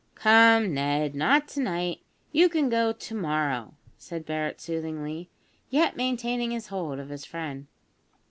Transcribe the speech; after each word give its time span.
"Come, 0.15 0.73
Ned, 0.73 1.13
not 1.13 1.47
to 1.49 1.59
night; 1.59 2.01
you 2.31 2.49
can 2.49 2.69
go 2.69 2.91
to 2.91 3.13
morrow" 3.15 3.75
said 3.99 4.25
Barret 4.25 4.59
soothingly, 4.59 5.29
yet 5.69 5.95
maintaining 5.95 6.49
his 6.49 6.69
hold 6.69 6.97
of 6.97 7.09
his 7.09 7.23
friend. 7.23 7.67